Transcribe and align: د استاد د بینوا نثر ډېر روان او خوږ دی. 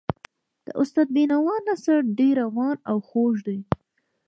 د 0.65 0.67
استاد 0.81 1.07
د 1.09 1.13
بینوا 1.15 1.55
نثر 1.67 1.99
ډېر 2.17 2.35
روان 2.43 2.77
او 2.89 2.97
خوږ 3.07 3.35
دی. 3.47 3.59